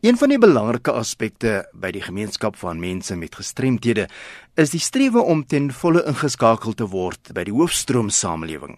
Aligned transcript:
Een 0.00 0.14
van 0.14 0.30
die 0.30 0.38
belangrike 0.38 0.92
aspekte 0.94 1.64
by 1.74 1.88
die 1.90 2.04
gemeenskap 2.04 2.54
van 2.60 2.78
mense 2.78 3.16
met 3.18 3.34
gestremthede 3.34 4.04
is 4.54 4.70
die 4.70 4.78
strewe 4.78 5.24
om 5.26 5.40
ten 5.42 5.72
volle 5.74 6.04
ingeskakel 6.06 6.76
te 6.78 6.86
word 6.86 7.32
by 7.34 7.42
die 7.48 7.54
hoofstroom 7.56 8.06
samelewing. 8.14 8.76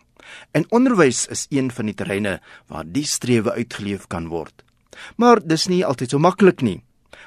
En 0.57 0.65
onderwys 0.73 1.27
is 1.29 1.43
een 1.53 1.69
van 1.77 1.91
die 1.91 1.95
terreine 1.95 2.39
waar 2.73 2.89
die 2.89 3.05
strewe 3.05 3.53
uitgeleef 3.53 4.07
kan 4.09 4.31
word. 4.33 4.65
Maar 5.21 5.43
dis 5.45 5.67
nie 5.69 5.83
altyd 5.85 6.15
so 6.17 6.19
maklik 6.19 6.65
nie. 6.65 6.79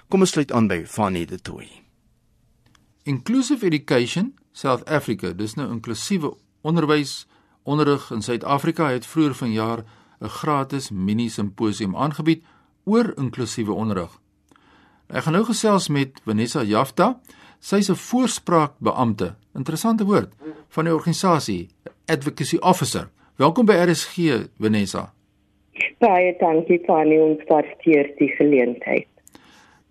Kom 0.09 0.25
ons 0.25 0.33
sluit 0.33 0.49
aan 0.51 0.71
by 0.71 0.79
Fanny 0.89 1.27
de 1.29 1.37
Tooi. 1.37 1.69
Inclusive 3.05 3.61
Education 3.61 4.33
South 4.53 4.89
Africa, 4.89 5.35
dis 5.37 5.53
nou 5.53 5.69
inklusiewe 5.69 6.33
onderwys 6.65 7.27
onderrig 7.63 8.09
in 8.09 8.25
Suid-Afrika 8.25 8.89
het 8.89 9.05
vroeër 9.05 9.37
vanjaar 9.37 9.85
'n 10.19 10.33
gratis 10.41 10.89
mini 10.89 11.29
simposium 11.29 11.95
aangebied 11.95 12.41
oor 12.83 13.13
inklusiewe 13.17 13.73
onderrig. 13.73 14.11
Ek 15.13 15.25
gaan 15.25 15.35
nou 15.37 15.43
gesels 15.47 15.89
met 15.93 16.19
Vanessa 16.25 16.63
Jafta. 16.63 17.19
Sy's 17.59 17.89
'n 17.89 17.95
voorspraakbeampte, 17.95 19.35
interessante 19.55 20.05
woord, 20.05 20.33
van 20.69 20.85
die 20.85 20.93
organisasie 20.93 21.69
Advocacy 22.07 22.57
Officer. 22.57 23.09
Welkom 23.35 23.65
by 23.65 23.73
RSG, 23.73 24.47
Vanessa. 24.59 25.13
Baie 25.99 26.35
dankie 26.39 26.81
Fanny 26.85 27.17
ons 27.17 27.39
vir 27.47 28.13
die 28.17 28.29
geleentheid. 28.37 29.07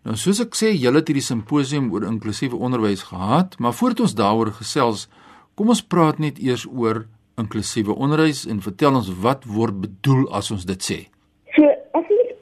Nou 0.04 0.16
soos 0.16 0.40
ek 0.40 0.54
sê, 0.54 0.74
julle 0.74 0.98
het 0.98 1.08
hierdie 1.08 1.22
simposium 1.22 1.92
oor 1.92 2.04
inklusiewe 2.04 2.56
onderwys 2.56 3.02
gehad, 3.02 3.58
maar 3.58 3.72
voordat 3.72 4.00
ons 4.00 4.14
daaroor 4.14 4.52
gesels, 4.52 5.08
kom 5.54 5.68
ons 5.68 5.82
praat 5.82 6.18
net 6.18 6.38
eers 6.38 6.66
oor 6.66 7.06
inklusiewe 7.38 7.94
onderwys 7.94 8.46
en 8.46 8.60
vertel 8.60 8.94
ons 8.94 9.08
wat 9.22 9.44
word 9.44 9.80
bedoel 9.80 10.28
as 10.32 10.50
ons 10.50 10.64
dit 10.64 10.82
sê 10.82 11.11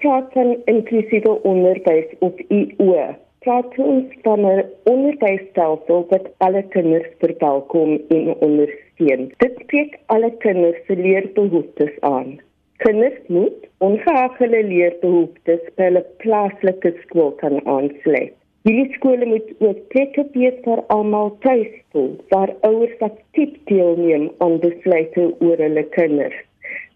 praat 0.00 0.32
van 0.32 0.56
inklusiewe 0.64 1.42
onderwys 1.42 2.12
op 2.18 2.40
IO. 2.48 3.02
Praat 3.44 3.78
ons 3.78 4.04
van 4.22 4.40
'n 4.46 4.64
onderwysstelsel 4.84 6.06
wat 6.08 6.26
alle 6.36 6.62
kinders 6.62 7.08
verwelkom 7.18 8.00
en 8.08 8.34
ondersteun. 8.46 9.32
Dit 9.36 9.52
spreek 9.62 9.98
alle 10.06 10.32
kinders 10.36 10.80
se 10.86 10.96
leerbehoeftes 10.96 12.00
aan. 12.00 12.40
Kinders 12.76 13.20
moet 13.26 13.68
ongeag 13.78 14.38
hulle 14.38 14.62
leerbehoeftes 14.64 15.62
by 15.76 15.88
'n 15.92 16.04
plaaslike 16.16 16.92
skool 17.02 17.30
kan 17.30 17.66
aansluit. 17.66 18.32
Hierdie 18.62 18.92
skole 18.92 19.26
moet 19.26 19.48
ook 19.58 19.88
plekke 19.88 20.24
wees 20.32 20.58
vir 20.64 20.80
almal 20.86 21.36
tuisvoel, 21.40 22.10
waar 22.28 22.50
ouers 22.60 22.98
aktief 22.98 23.52
deelneem 23.64 24.30
aan 24.38 24.58
besluite 24.60 25.34
oor 25.38 25.56
hulle 25.56 25.84
kinders. 25.96 26.36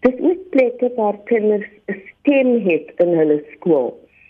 Dis 0.05 0.19
ook 0.21 0.49
plekke 0.53 0.91
waar 0.95 1.17
kinders 1.29 1.69
'n 1.91 2.01
stem 2.09 2.49
het 2.69 2.91
in 3.03 3.11
hulle 3.17 3.43
skool. 3.53 3.89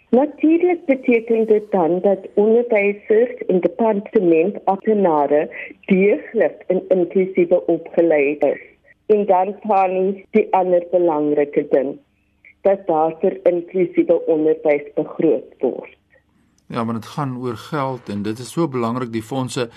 Natuurlik 0.10 0.86
beteken 0.86 1.48
dit 1.48 1.72
dan 1.72 2.00
dat 2.00 2.28
onderwysers 2.34 3.34
die 3.48 3.60
departement 3.60 4.66
apprenare 4.66 5.42
deeglik 5.86 6.64
en 6.68 6.84
inklusiewe 6.88 7.66
opgeleid 7.66 8.44
is. 8.44 8.62
En 9.06 9.26
dan 9.26 9.56
kan 9.68 10.24
die 10.32 10.48
ander 10.54 10.84
belangrike 10.92 11.68
ding 11.70 11.98
dat 12.62 12.88
daar 12.88 13.14
vir 13.20 13.40
inklusiewe 13.44 14.26
onderwys 14.26 14.88
begroot 14.96 15.54
word. 15.60 15.98
Ja, 16.68 16.84
maar 16.84 16.94
dit 16.94 17.06
gaan 17.06 17.38
oor 17.38 17.58
geld 17.58 18.10
en 18.10 18.22
dit 18.22 18.40
is 18.40 18.52
so 18.52 18.68
belangrik 18.68 19.12
die 19.12 19.24
fondse. 19.24 19.70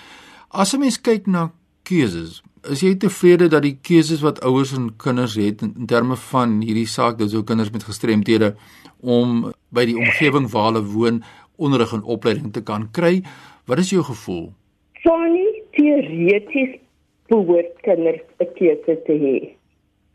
As 0.49 0.73
'n 0.73 0.79
mens 0.79 1.01
kyk 1.01 1.27
na 1.27 1.51
keuses, 1.89 2.39
Is 2.67 2.81
jy 2.83 2.97
tevrede 2.99 3.45
dat 3.47 3.63
die 3.63 3.77
keuses 3.87 4.19
wat 4.19 4.41
ouers 4.43 4.73
en 4.75 4.89
kinders 4.99 5.37
het 5.39 5.61
in, 5.63 5.85
terme 5.87 6.17
van 6.19 6.57
hierdie 6.59 6.89
saak 6.91 7.15
dat 7.21 7.31
so 7.31 7.45
kinders 7.47 7.71
met 7.71 7.85
gestremthede 7.87 8.49
om 8.99 9.53
by 9.71 9.85
die 9.87 9.95
omgewing 9.95 10.49
waar 10.51 10.65
hulle 10.67 10.81
woon 10.91 11.21
onderrig 11.55 11.93
en 11.95 12.03
opleiding 12.03 12.51
te 12.51 12.63
kan 12.67 12.89
kry? 12.91 13.21
Wat 13.63 13.79
is 13.79 13.93
jou 13.95 14.03
gevoel? 14.03 14.49
Sonny, 15.05 15.45
teoreties 15.77 16.75
behoort 17.31 17.79
kinders 17.87 18.19
'n 18.43 18.51
keuse 18.59 18.97
te 19.07 19.15
hê. 19.23 19.37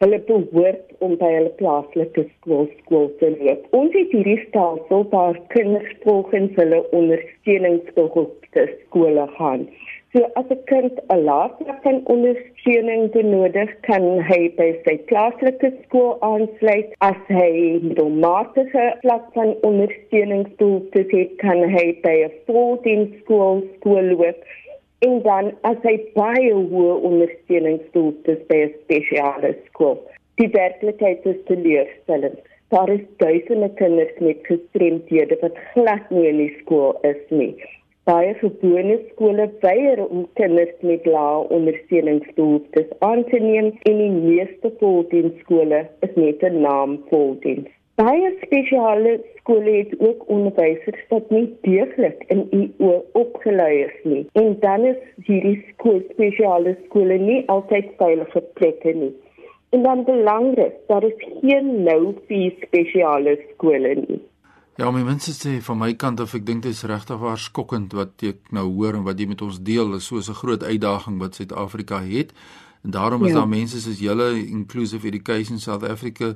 Hulle 0.05 0.21
behoort 0.29 0.93
om 1.01 1.17
by 1.17 1.33
hulle 1.39 1.53
plaaslike 1.57 2.29
skool 2.37 2.69
skool 2.85 3.09
te 3.21 3.33
loop. 3.41 3.65
Ons 3.73 3.93
het 3.97 4.13
hierdie 4.13 4.41
stelsel 4.49 5.09
waar 5.09 5.41
kinders 5.57 5.97
volgens 6.05 6.53
hulle 6.61 6.85
ondersteuningsbehoeftes 7.01 8.73
skole 8.85 9.27
gaan. 9.39 9.69
So 10.15 10.21
as 10.39 10.51
'n 10.55 10.61
kind 10.71 10.99
'n 11.13 11.23
laaste 11.29 11.93
ondersteuning 12.15 13.07
benodig, 13.15 13.71
kan 13.87 14.05
hy 14.29 14.43
by 14.59 14.69
sy 14.85 14.95
plaaslike 15.09 15.71
skool 15.79 16.13
aansluit. 16.29 16.93
As 17.09 17.19
hy 17.39 17.49
middelmatige 17.87 18.85
vlak 19.01 19.27
van 19.39 19.51
ondersteuningsbehoeftes 19.71 21.11
het, 21.17 21.35
kan 21.43 21.65
hy 21.75 21.85
by 22.07 22.15
'n 22.29 22.33
voldiensskool 22.47 23.67
skool 23.75 24.15
loop. 24.15 24.39
En 25.09 25.21
dan 25.29 25.53
as 25.73 25.83
hy 25.89 25.99
baie 26.23 26.55
hoë 26.73 26.97
ondersteuningsbehoeftes 27.11 28.41
by 28.51 28.63
'n 28.63 28.75
spesiale 28.85 29.55
skool. 29.67 29.99
Die 30.39 30.51
werklikheid 30.63 31.27
is 31.27 31.47
teleurstellend. 31.51 32.39
Daar 32.69 32.91
is 32.99 33.07
duisende 33.17 33.71
kinders 33.83 34.19
met 34.19 34.47
gestremdhede 34.51 35.37
wat 35.41 35.65
glad 35.73 36.11
nie 36.11 36.29
in 36.29 36.45
die 36.47 36.55
skool 36.61 36.99
is 37.03 37.25
nie. 37.31 37.57
Baie 38.09 38.33
gewone 38.37 38.95
skole 39.11 39.45
weier 39.63 40.01
om 40.05 40.25
kinders 40.39 40.73
met 40.89 41.07
lae 41.13 41.37
ondersteuningsbehoeftes 41.57 42.91
aan 43.07 43.23
te 43.31 43.39
neem 43.45 43.71
en 43.91 44.03
die 44.03 44.11
meeste 44.17 44.71
voldiensskole 44.83 45.79
is 46.07 46.13
net 46.23 46.45
'n 46.49 46.61
naam 46.67 46.99
voldiens. 47.13 47.71
Baie 48.03 48.33
spesiale 48.43 49.15
skole 49.39 49.73
het 49.77 49.95
ook 50.09 50.29
onderwysers 50.37 51.07
wat 51.15 51.31
nie 51.31 51.47
deeglik 51.69 52.25
in 52.37 52.45
IO 52.61 52.93
opgelei 53.23 53.73
is 53.87 53.97
nie. 54.03 54.27
En 54.33 54.57
dan 54.61 54.85
is 54.85 55.01
hierdie 55.31 55.65
skool 55.71 56.03
spesiale 56.11 56.77
skole 56.85 57.19
nie 57.19 57.41
altyd 57.57 57.89
veilige 57.97 58.45
plekke 58.61 58.93
nie. 58.93 59.15
En 59.71 59.83
dan 59.83 60.05
belangrik, 60.05 60.77
daar 60.87 61.05
is 61.05 61.27
geen 61.41 61.83
nou 61.89 62.15
vir 62.29 62.53
spesiale 62.67 63.39
skole 63.55 63.95
nie. 63.95 64.21
Ja, 64.75 64.89
my 64.91 65.05
mense 65.07 65.31
sê 65.31 65.61
van 65.63 65.79
my 65.79 65.93
kant 65.95 66.19
of 66.19 66.33
ek 66.35 66.43
dink 66.49 66.65
dit 66.65 66.75
is 66.75 66.83
regtig 66.91 67.21
waar 67.21 67.39
skokkend 67.39 67.93
wat 67.95 68.23
ek 68.27 68.49
nou 68.51 68.65
hoor 68.73 68.97
en 68.99 69.05
wat 69.07 69.21
jy 69.23 69.29
met 69.31 69.43
ons 69.47 69.61
deel 69.63 69.95
is 69.95 70.09
so 70.11 70.19
'n 70.19 70.41
groot 70.41 70.63
uitdaging 70.65 71.21
wat 71.23 71.37
Suid-Afrika 71.39 72.01
het. 72.03 72.33
En 72.83 72.91
daarom 72.91 73.23
is 73.25 73.31
ja. 73.31 73.39
daar 73.39 73.49
mense 73.49 73.81
soos 73.81 74.01
julle 74.01 74.35
Inclusive 74.47 75.07
Education 75.07 75.59
South 75.59 75.85
Africa 75.85 76.35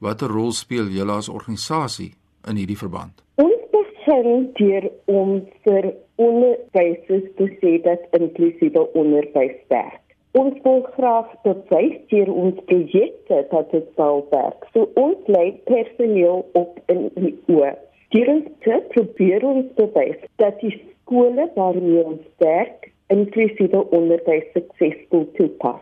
watter 0.00 0.28
rol 0.28 0.52
speel 0.52 0.86
julle 0.88 1.12
as 1.12 1.28
organisasie 1.28 2.12
in 2.44 2.56
hierdie 2.56 2.76
verband? 2.76 3.24
Ons 3.34 3.64
begin 3.72 4.52
deur 4.60 4.90
om 5.06 5.40
vir 5.64 5.94
onderwysers 6.16 7.28
te 7.36 7.48
sê 7.60 7.80
dat 7.82 8.00
inklusiewe 8.20 8.84
onderwys 8.92 9.56
werk. 9.68 10.07
Ons 10.38 10.58
wil 10.62 10.82
graag 10.94 11.30
bewys 11.42 11.94
deur 12.12 12.28
ons 12.40 12.58
projekte 12.70 13.38
dat 13.50 13.70
dit 13.74 13.86
sal 13.98 14.20
werk. 14.30 14.66
So 14.74 14.86
ons 15.02 15.30
lei 15.34 15.46
personeel 15.70 16.44
op 16.60 16.76
in 16.92 17.08
die 17.16 17.32
oor. 17.54 17.74
Hierin 18.14 18.44
te 18.66 18.76
probeer 18.92 19.46
ons 19.48 19.72
bewys 19.80 20.20
dat 20.42 20.60
die 20.62 20.74
skole 20.76 21.48
waarmee 21.56 22.04
ons 22.12 22.28
werk 22.44 22.86
inklusiewe 23.14 23.80
onderwys 23.98 24.46
suksesvol 24.54 25.26
toepas. 25.40 25.80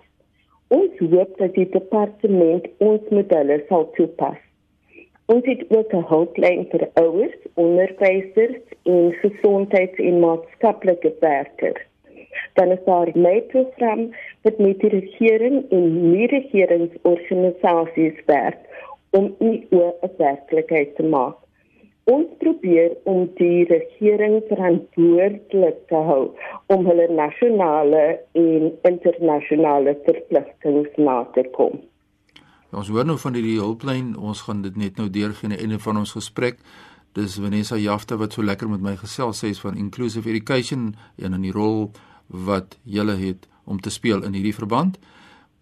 Ons 0.79 1.03
hoop 1.03 1.35
dat 1.43 1.53
die 1.59 1.69
departement 1.75 2.71
ons 2.87 3.13
modelle 3.19 3.59
sal 3.69 3.85
toepas. 3.99 4.41
Ons 5.35 5.45
het 5.51 5.67
ook 5.69 5.93
'n 5.93 6.09
hulplyn 6.13 6.65
vir 6.73 6.89
ouers, 7.03 7.37
onderwysers 7.67 8.63
en 8.95 9.13
gesondheids- 9.21 10.05
en 10.09 10.21
maatskaplike 10.25 11.13
werkers 11.21 11.85
dan 12.55 12.71
is 12.71 12.85
daar 12.85 13.09
'n 13.15 13.47
program 13.47 14.15
wat 14.47 14.59
met 14.63 14.79
die 14.81 14.89
regering 14.93 15.65
en 15.75 15.87
nie-regeringsorganisasies 16.13 18.19
werk 18.31 18.61
om 19.19 19.25
IO 19.39 19.95
'n 20.03 20.11
werklikheid 20.19 20.97
te 20.97 21.03
maak. 21.03 21.37
Ons 22.05 22.27
probeer 22.39 22.97
om 23.03 23.31
die 23.35 23.65
regering 23.65 24.43
verantwoordelik 24.49 25.79
te 25.91 26.01
hou 26.11 26.31
om 26.67 26.87
hulle 26.87 27.09
nasionale 27.11 28.21
en 28.33 28.73
internasionale 28.83 29.99
verpligtinge 30.05 30.91
na 30.97 31.25
te 31.35 31.43
kom. 31.51 31.81
Ons 32.71 32.89
hoor 32.89 33.05
nou 33.05 33.19
van 33.19 33.35
hierdie 33.35 33.59
hulplyn, 33.59 34.19
ons 34.19 34.41
gaan 34.41 34.63
dit 34.63 34.77
net 34.77 34.97
nou 34.97 35.11
deurgee 35.11 35.49
aan 35.49 35.57
die 35.57 35.65
einde 35.65 35.79
van 35.79 35.97
ons 35.97 36.13
gesprek. 36.13 36.57
Dis 37.13 37.41
Vanessa 37.41 37.77
Jafta 37.77 38.17
wat 38.17 38.33
so 38.33 38.43
lekker 38.43 38.69
met 38.69 38.81
my 38.81 38.97
gesels 38.97 39.45
sê 39.45 39.61
van 39.61 39.77
inclusive 39.77 40.29
education 40.29 40.95
en 41.17 41.33
in 41.33 41.43
die 41.43 41.53
rol 41.53 41.91
wat 42.29 42.79
julle 42.85 43.17
het 43.17 43.49
om 43.67 43.81
te 43.81 43.91
speel 43.91 44.25
in 44.25 44.33
hierdie 44.33 44.55
verband. 44.55 44.99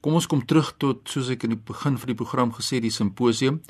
Kom 0.01 0.15
ons 0.15 0.29
kom 0.29 0.45
terug 0.45 0.75
tot 0.77 1.09
soos 1.09 1.31
ek 1.33 1.47
in 1.49 1.55
die 1.57 1.65
begin 1.73 1.97
van 1.97 2.11
die 2.13 2.19
program 2.19 2.53
gesê 2.53 2.81
die 2.85 2.93
simposium. 2.93 3.63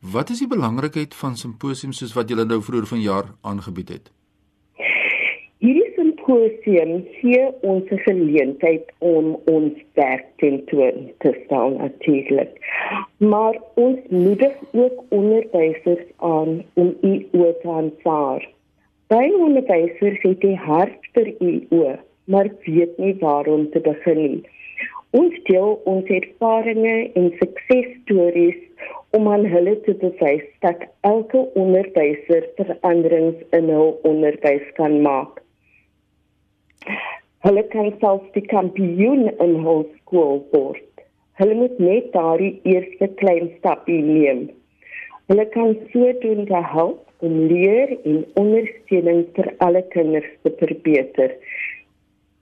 Wat 0.00 0.30
is 0.32 0.40
die 0.40 0.48
belangrikheid 0.48 1.14
van 1.16 1.36
simposiums 1.36 2.00
soos 2.00 2.14
wat 2.16 2.28
julle 2.32 2.44
nou 2.48 2.60
vroeër 2.64 2.86
vanjaar 2.88 3.30
aangebied 3.40 3.92
het? 3.92 4.10
Hierdie 5.64 5.92
simposium 5.96 7.06
gee 7.20 7.44
ons 7.62 7.90
'n 7.90 8.00
geleentheid 8.04 8.92
om 8.98 9.36
ons 9.44 9.72
werk 9.94 10.26
tentoon 10.36 11.12
te 11.24 11.32
stel 11.44 11.70
natuurlik. 11.78 12.52
Maar 13.18 13.56
ons 13.74 13.98
moedig 14.08 14.52
ook 14.72 15.04
onderwysers 15.08 16.04
aan 16.16 16.64
om 16.74 16.96
u 17.00 17.26
oor 17.32 17.54
te 17.62 17.68
aanvaar. 17.68 18.48
By 19.08 19.30
onderwysers 19.36 20.20
het 20.22 20.40
die 20.40 20.56
hart 20.56 21.00
vir 21.12 21.34
u 21.40 21.66
oor, 21.70 21.98
maar 22.24 22.50
weet 22.64 22.98
nie 22.98 23.14
waar 23.20 23.46
om 23.46 23.70
te 23.70 23.80
begin 23.80 24.20
nie. 24.22 24.42
Ons 25.14 25.34
deel 25.46 25.76
ons 25.90 26.08
ervarings 26.10 27.12
en 27.14 27.28
suksesstories 27.38 28.60
om 29.14 29.28
aan 29.30 29.44
hulle 29.46 29.76
te 29.86 29.94
bewys 30.00 30.46
dat 30.64 30.82
elke 31.06 31.44
onderwyser 31.54 32.48
veranderings 32.56 33.44
in 33.58 33.70
hul 33.70 33.94
onderwys 34.10 34.66
kan 34.78 34.98
maak. 35.04 35.38
Hulle 37.46 37.62
kan 37.76 37.92
self 38.00 38.26
die 38.34 38.46
kampioen 38.50 39.28
in 39.44 39.54
hul 39.62 39.84
skool 40.00 40.42
word. 40.50 41.04
Hulle 41.38 41.54
moet 41.58 41.78
net 41.78 42.12
daardie 42.14 42.54
eerste 42.66 43.08
klein 43.20 43.50
stapie 43.58 44.00
neem. 44.02 44.46
Hulle 45.30 45.46
kan 45.54 45.76
so 45.92 46.12
doen 46.22 46.46
te 46.50 46.60
help 46.74 47.00
om 47.26 47.38
leer 47.50 47.94
en 48.04 48.24
ondersteuning 48.40 49.24
vir 49.36 49.52
alle 49.66 49.82
kinders 49.94 50.30
te 50.42 50.52
verbeter. 50.58 51.36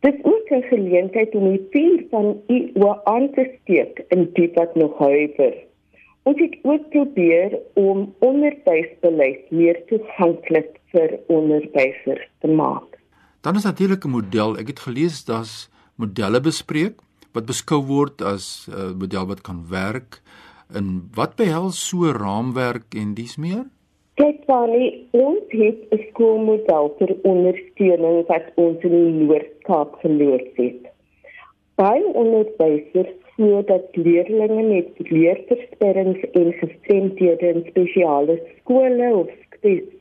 Dit 0.03 0.15
is 0.15 0.25
ook 0.25 0.51
'n 0.51 0.63
geleentheid 0.63 1.35
om 1.35 1.45
die 1.49 1.67
vuur 1.71 2.07
van 2.11 2.27
u 2.47 2.71
aan 3.05 3.31
te 3.35 3.45
steek 3.61 4.05
in 4.09 4.31
die 4.33 4.51
wat 4.55 4.75
nog 4.75 4.99
huiwer. 4.99 5.55
Ons 6.23 6.39
het 6.41 6.59
ook 6.63 6.89
probeer 6.89 7.59
om 7.75 8.15
onderwysbeleid 8.19 9.51
meer 9.51 9.85
toeganklik 9.87 10.81
vir 10.91 11.19
onderwysers 11.27 12.29
te 12.39 12.49
maak. 12.49 12.99
Dan 13.41 13.55
is 13.55 13.65
natuurlik 13.65 14.05
'n 14.05 14.11
model. 14.11 14.59
Ek 14.59 14.67
het 14.67 14.81
gelees 14.81 15.25
daar's 15.25 15.71
modelle 15.95 16.41
bespreek 16.41 17.01
wat 17.33 17.47
beskou 17.47 17.83
word 17.83 18.23
as 18.23 18.69
'n 18.69 18.75
uh, 18.75 18.93
model 18.99 19.27
wat 19.27 19.41
kan 19.41 19.67
werk. 19.69 20.23
En 20.75 21.09
wat 21.15 21.37
behels 21.37 21.89
so 21.89 22.11
raamwerk 22.11 22.95
en 22.95 23.15
dis 23.15 23.37
meer? 23.37 23.65
Kyk 24.21 24.43
Fanny, 24.45 24.87
ons 25.17 25.45
het 25.57 25.79
'n 25.97 26.01
skoolmodel 26.09 26.89
vir 26.99 27.13
ondersteuning 27.31 28.19
wat 28.31 28.51
ons 28.65 28.83
in 28.89 28.97
die 28.97 29.13
Noord-Kaap 29.21 29.95
geloods 30.03 30.59
het. 30.61 30.91
Baie 31.81 32.05
onderwysers 32.23 33.15
sodat 33.37 33.97
leerders 33.97 34.53
met 34.73 34.91
leerverstellings 35.15 36.21
en 36.43 36.53
gestremdhede 36.61 37.49
in 37.55 37.65
spesiale 37.71 38.37
skole 38.59 39.09
of 39.23 39.33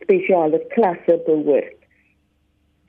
spesiale 0.02 0.60
klasse 0.76 1.18
behoort. 1.26 1.80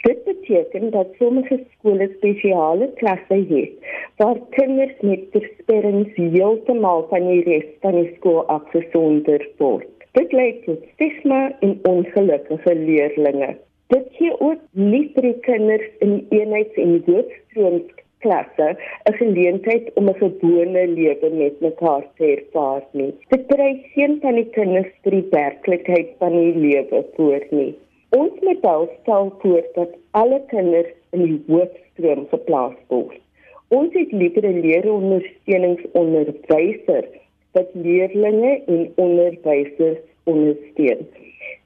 Dit 0.02 0.24
beteken 0.24 0.90
dat 0.90 1.14
sommige 1.18 1.60
skole 1.78 2.10
spesiale 2.16 2.90
klasse 2.94 3.40
het 3.54 3.72
waar 4.16 4.38
kinders 4.50 5.00
met 5.00 5.30
verstellings 5.30 6.14
heeltemal 6.14 7.06
van 7.10 7.28
die 7.30 7.42
res 7.42 7.74
van 7.80 7.94
die 8.02 8.10
skool 8.16 8.46
afgesonder 8.46 9.50
word. 9.58 10.01
Dit 10.12 10.32
lei 10.32 10.60
tot 10.64 10.84
stigma 10.94 11.52
en 11.60 11.78
ongelukkige 11.88 12.74
leerders. 12.74 13.56
Dit 13.86 14.06
gee 14.18 14.40
ook 14.40 14.60
nie 14.70 15.10
vir 15.14 15.22
die 15.22 15.40
kinders 15.40 15.88
in 15.98 16.26
eenheids- 16.30 16.80
en 16.84 17.02
hoofstroomsklas 17.06 18.02
klasse 18.22 18.68
'n 19.10 19.14
geleentheid 19.20 19.84
om 19.98 20.04
'n 20.08 20.20
gewone 20.24 20.82
lewe 20.98 21.28
met 21.42 21.54
mekaar 21.60 22.04
te 22.16 22.24
ervaar 22.36 22.82
nie. 22.92 23.12
Dit 23.28 23.42
berei 23.46 23.74
geen 23.94 24.14
van 24.20 24.34
die 24.34 24.50
kinders 24.58 24.92
vir 25.02 25.12
die 25.18 25.28
werklikheid 25.30 26.08
van 26.18 26.32
die 26.40 26.54
lewe 26.66 26.98
voor 27.16 27.42
nie. 27.50 27.74
Ons 28.10 28.34
moet 28.40 28.62
alstel 28.74 29.24
voor 29.38 29.64
dat 29.74 29.90
alle 30.10 30.40
kinders 30.46 30.92
in 31.10 31.22
die 31.22 31.42
hoofstroom 31.46 32.26
geplaas 32.30 32.78
word. 32.88 33.20
Ons 33.68 33.92
het 33.92 34.12
liewer 34.12 34.46
'n 34.46 34.60
leerondersteuningsonderwyser 34.66 37.04
wat 37.52 37.68
leerders 37.72 38.64
en 38.66 38.92
onderwysers 38.94 40.00
ondersteun. 40.24 41.06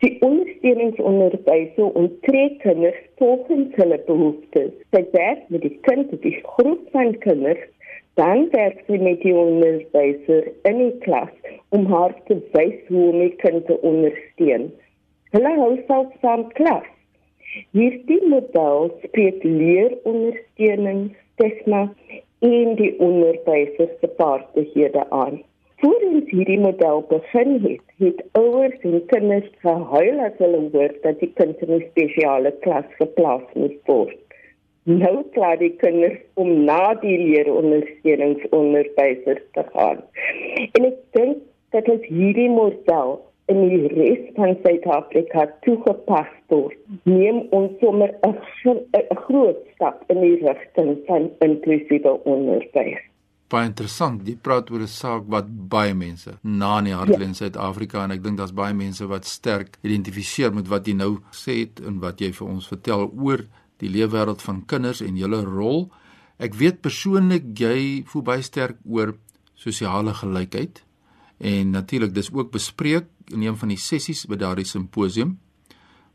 Die 0.04 0.16
ondersteuningsonderwyser 0.20 1.92
onttree 1.92 2.56
kinders 2.60 2.98
volgens 3.16 3.74
hulle 3.80 3.98
behoeftes. 4.06 4.72
Sy 4.92 5.02
werk 5.12 5.46
met 5.48 5.62
die 5.64 5.78
kind 5.88 6.12
of 6.12 6.20
die 6.24 6.36
groep 6.42 6.82
van 6.92 7.14
kinders, 7.24 7.62
dan 8.20 8.48
werk 8.52 8.82
sy 8.88 8.98
met 9.00 9.22
die 9.24 9.34
onderwyser 9.36 10.50
in 10.68 10.82
die 10.82 10.92
klas 11.04 11.32
om 11.76 11.88
haar 11.92 12.14
te 12.28 12.36
wys 12.52 12.76
hoe 12.90 13.06
om 13.12 13.22
die 13.24 13.32
kind 13.40 13.66
te 13.70 13.78
ondersteun. 13.80 14.68
Hulle 15.36 15.56
hou 15.62 15.72
self 15.88 16.12
saam 16.20 16.46
klas. 16.58 16.86
Hierdie 17.76 18.20
model 18.28 18.90
spreek 19.02 19.44
leerondersteuning, 19.44 21.02
stigma 21.34 21.86
en 22.44 22.76
die 22.80 22.92
onderwyser 23.00 23.92
se 24.00 24.12
vaardighede 24.20 25.04
aan. 25.10 25.40
Voordat 25.80 26.28
hierdie 26.32 26.60
model 26.60 27.02
begin 27.08 27.50
het, 27.62 27.80
het 28.00 28.20
ouers 28.32 28.80
en 28.90 29.06
kinders 29.06 29.48
gehuil 29.64 30.20
as 30.24 30.36
hulle 30.40 30.60
hoor 30.72 30.92
dat 31.02 31.18
die 31.20 31.32
kind 31.40 31.56
in 31.64 31.72
'n 31.76 31.88
spesiale 31.90 32.52
klas 32.64 32.88
geplaas 33.00 33.46
moet 33.54 33.80
word. 33.90 34.20
Nou 34.84 35.16
klaar 35.34 35.58
die 35.60 35.76
kinders 35.82 36.18
om 36.34 36.64
na 36.64 36.94
die 37.02 37.18
leerondersteuningsonderwysers 37.18 39.44
te 39.52 39.64
gaan. 39.74 39.98
En 40.72 40.84
ek 40.90 40.98
dink 41.18 41.36
dat 41.76 41.84
dit 41.84 42.04
hierdie 42.04 42.50
model 42.50 43.20
in 43.52 43.60
die 43.68 43.86
res 43.92 44.22
van 44.38 44.56
Suid-Afrika 44.62 45.40
toegepas 45.66 46.32
word. 46.54 46.78
Neem 47.02 47.38
ons 47.50 47.70
sommer 47.80 48.10
'n 48.22 48.36
groot 49.26 49.60
stap 49.74 49.98
in 50.06 50.20
die 50.20 50.38
rigting 50.46 50.98
van 51.06 51.30
inklusiewe 51.38 52.24
onderwys 52.24 53.04
baie 53.52 53.68
interessant. 53.68 54.24
Jy 54.26 54.36
praat 54.42 54.70
oor 54.70 54.82
'n 54.82 54.88
saak 54.90 55.28
wat 55.28 55.46
baie 55.48 55.94
mense 55.94 56.38
na 56.42 56.78
in 56.78 56.84
die 56.84 56.94
hart 56.94 57.08
lê 57.08 57.20
ja. 57.20 57.28
in 57.30 57.34
Suid-Afrika 57.34 58.04
en 58.04 58.10
ek 58.10 58.22
dink 58.22 58.38
daar's 58.38 58.52
baie 58.52 58.74
mense 58.74 59.06
wat 59.06 59.24
sterk 59.24 59.78
identifiseer 59.82 60.54
met 60.54 60.68
wat 60.68 60.86
jy 60.86 60.94
nou 60.94 61.20
sê 61.32 61.60
het 61.60 61.80
en 61.80 62.00
wat 62.00 62.20
jy 62.20 62.32
vir 62.32 62.46
ons 62.48 62.66
vertel 62.66 63.12
oor 63.14 63.46
die 63.78 63.88
leefwêreld 63.88 64.42
van 64.42 64.64
kinders 64.66 65.00
en 65.00 65.16
julle 65.16 65.44
rol. 65.44 65.90
Ek 66.38 66.54
weet 66.54 66.82
persoonlik 66.82 67.58
jy 67.58 68.04
voel 68.06 68.22
baie 68.22 68.42
sterk 68.42 68.76
oor 68.84 69.16
sosiale 69.54 70.14
gelykheid 70.14 70.82
en 71.38 71.70
natuurlik 71.70 72.14
dis 72.14 72.32
ook 72.32 72.52
bespreek 72.52 73.06
in 73.32 73.42
een 73.42 73.56
van 73.56 73.68
die 73.68 73.80
sessies 73.80 74.26
by 74.26 74.36
daardie 74.36 74.66
simposium. 74.66 75.38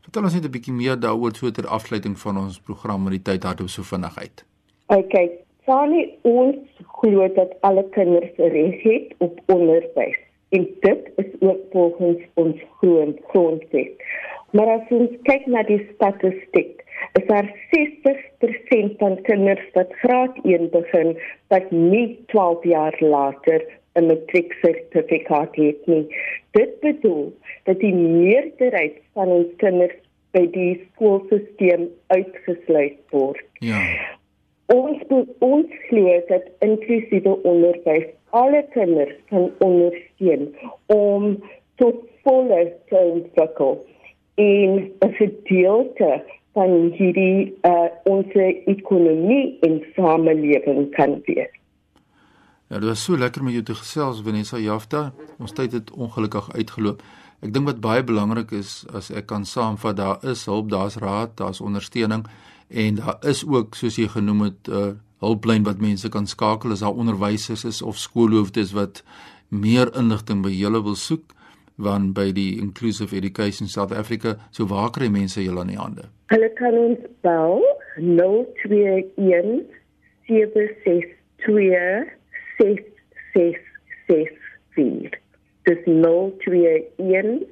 Vertel 0.02 0.24
ons 0.24 0.34
net 0.34 0.44
'n 0.44 0.50
bietjie 0.50 0.74
meer 0.74 0.96
daaroor 0.96 1.36
so 1.36 1.50
ter 1.50 1.66
afsluiting 1.66 2.18
van 2.18 2.36
ons 2.36 2.58
program 2.60 3.02
met 3.02 3.12
die 3.12 3.22
tyd 3.22 3.42
hardop 3.44 3.70
so 3.70 3.82
vinnig 3.82 4.16
uit. 4.16 4.44
Okay, 4.86 5.41
Sally 5.66 6.08
ons 6.26 6.84
glo 6.98 7.28
dat 7.36 7.52
alle 7.66 7.84
kinders 7.94 8.38
reg 8.54 8.82
het 8.82 9.12
op 9.18 9.40
onderwys 9.46 10.18
en 10.56 10.64
dit 10.80 11.10
is 11.22 11.30
ook 11.40 11.60
volgens 11.70 12.22
ons 12.34 12.62
grond 12.78 13.20
grondwet. 13.28 14.06
Maar 14.50 14.68
as 14.76 14.88
ons 14.92 15.12
kyk 15.28 15.46
na 15.46 15.62
die 15.68 15.80
statistiek, 15.94 16.82
is 17.16 17.26
daar 17.28 17.46
60% 17.72 18.98
van 19.00 19.14
kinders 19.28 19.62
wat 19.76 19.94
graad 20.02 20.40
1 20.42 20.68
begin 20.74 21.14
wat 21.54 21.70
nie 21.70 22.18
12 22.34 22.64
jaar 22.64 22.96
later 23.00 23.62
'n 23.94 24.06
matrieksertifikaat 24.06 25.56
het 25.56 25.86
nie. 25.86 26.06
Dit 26.50 26.80
bedoel 26.80 27.32
dat 27.64 27.78
die 27.80 27.94
meerderheid 27.94 28.98
van 29.12 29.28
ons 29.28 29.52
kinders 29.56 29.94
by 30.30 30.46
die 30.50 30.88
skoolstelsel 30.92 31.88
uitgesluit 32.06 32.98
word. 33.10 33.44
Ja 33.60 33.80
ons 34.72 34.98
ons 35.38 35.78
glo 35.88 36.18
dat 36.28 36.48
inklusiewe 36.64 37.34
onderwys 37.48 38.08
alle 38.30 38.62
kinders 38.72 39.16
kan 39.28 39.50
ondersteun 39.58 40.48
om 40.86 41.36
tot 41.80 41.98
volle 42.24 42.62
te 42.88 43.00
ontwikkel 43.14 43.74
en 44.34 44.70
'n 45.00 45.12
gedeelte 45.20 46.22
van 46.52 46.92
hierdie 46.96 47.54
uh, 47.62 47.88
ons 48.04 48.26
ekonomie 48.74 49.58
en 49.60 49.82
samelewing 49.96 50.90
kan 50.96 51.20
wees. 51.24 51.52
Ja, 52.68 52.78
dit 52.78 52.88
was 52.88 53.04
so 53.04 53.16
lekker 53.16 53.42
met 53.44 53.52
jou 53.52 53.64
te 53.64 53.74
gesels 53.74 54.22
Vanessa 54.24 54.58
Jafta. 54.58 55.12
Ons 55.38 55.52
tyd 55.52 55.72
het 55.72 55.90
ongelukkig 55.92 56.52
uitgeloop. 56.52 57.02
Ek 57.42 57.50
dink 57.50 57.66
wat 57.66 57.80
baie 57.82 58.04
belangrik 58.06 58.52
is 58.54 58.84
as 58.94 59.08
ek 59.10 59.26
kan 59.26 59.42
saamvat, 59.42 59.96
daar 59.98 60.20
is 60.30 60.44
hulp, 60.46 60.68
daar's 60.70 60.94
raad, 61.02 61.32
daar's 61.40 61.60
ondersteuning 61.60 62.22
en 62.70 63.00
daar 63.00 63.18
is 63.28 63.42
ook 63.44 63.74
soos 63.74 63.98
jy 63.98 64.06
genoem 64.08 64.40
het 64.46 64.68
'n 64.68 64.72
uh, 64.72 64.92
hulplyn 65.22 65.64
wat 65.66 65.80
mense 65.80 66.08
kan 66.08 66.26
skakel 66.26 66.72
as 66.72 66.80
daar 66.80 66.94
onderwysers 66.94 67.64
is 67.64 67.82
of 67.82 67.98
skoolhoofdes 67.98 68.72
wat 68.72 69.02
meer 69.48 69.90
inligting 69.98 70.42
by 70.42 70.50
julle 70.50 70.82
wil 70.82 70.94
soek 70.94 71.34
want 71.76 72.14
by 72.14 72.32
die 72.32 72.60
Inclusive 72.60 73.16
Education 73.16 73.68
South 73.68 73.92
Africa 73.92 74.36
so 74.50 74.66
waar 74.66 74.90
kry 74.90 75.08
mense 75.08 75.42
julle 75.42 75.60
aan 75.60 75.72
die 75.72 75.78
hande? 75.78 76.02
Hulle 76.26 76.52
kan 76.58 76.74
ons 76.74 76.98
bel 77.20 77.64
021 77.96 79.62
762 80.26 82.06
6664 82.58 85.21
Dis 85.68 85.80
021 85.86 87.46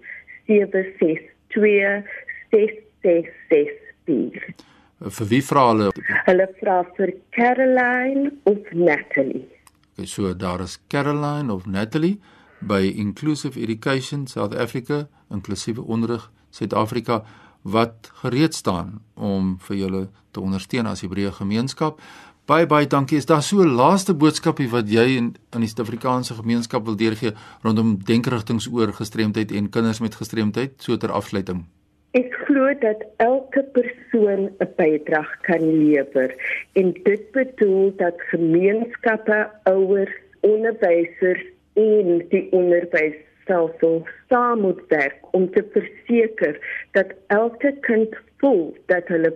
762 0.47 2.05
6664 2.51 4.69
vir 5.01 5.29
wie 5.31 5.43
vra 5.43 5.63
hulle? 5.71 5.89
Hulle 6.27 6.47
vra 6.61 6.83
vir 6.97 7.15
Caroline 7.33 8.33
of 8.45 8.59
Natalie. 8.73 9.47
Okay, 9.95 10.07
so 10.07 10.35
daar 10.35 10.61
is 10.61 10.79
Caroline 10.89 11.53
of 11.53 11.67
Natalie 11.67 12.21
by 12.61 12.93
Inclusive 12.97 13.61
Education 13.61 14.27
South 14.27 14.55
Africa, 14.55 15.09
inklusiewe 15.31 15.85
onderrig 15.87 16.31
Suid-Afrika 16.51 17.25
wat 17.63 18.11
gereed 18.23 18.55
staan 18.55 19.01
om 19.15 19.57
vir 19.69 19.77
julle 19.77 20.05
te 20.33 20.41
ondersteun 20.41 20.89
as 20.89 21.03
Hebreë 21.05 21.33
gemeenskap. 21.41 22.01
Baie 22.47 22.67
baie 22.67 22.87
dankie. 22.87 23.19
Is 23.19 23.27
daar 23.27 23.43
so 23.43 23.63
'n 23.63 23.75
laaste 23.75 24.15
boodskapie 24.15 24.69
wat 24.69 24.89
jy 24.91 25.17
in 25.17 25.35
aan 25.51 25.61
die 25.61 25.69
Suid-Afrikaanse 25.69 26.35
gemeenskap 26.35 26.85
wil 26.85 26.97
deurgee 26.97 27.33
rondom 27.63 27.99
denkerigtings 28.05 28.67
oor 28.73 28.93
gestremdheid 28.93 29.53
en 29.53 29.71
kinders 29.71 30.01
met 30.01 30.15
gestremdheid 30.15 30.73
so 30.77 30.97
ter 30.97 31.11
afsluiting? 31.11 31.65
Ek 32.11 32.35
glo 32.47 32.75
dat 32.81 33.05
elke 33.17 33.63
persoon 33.73 34.51
'n 34.59 34.69
bydrae 34.77 35.37
kan 35.43 35.63
lewer 35.63 36.35
en 36.73 36.93
dit 36.93 37.31
bedoel 37.33 37.93
dat 37.97 38.17
gemeenskappe, 38.33 39.51
ouers, 39.63 40.17
onderwysers 40.41 41.45
en 41.75 42.25
die 42.29 42.49
onderwysstelsel 42.51 44.07
saam 44.29 44.61
moet 44.61 44.83
werk 44.89 45.19
om 45.31 45.51
te 45.51 45.63
verseker 45.73 46.59
dat 46.93 47.07
elke 47.27 47.75
kind 47.81 48.17
voel 48.39 48.77
dat 48.87 49.07
hulle 49.09 49.31